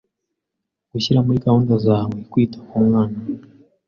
[0.91, 3.17] Gushyira muri gahunda zawe kwita ku mwana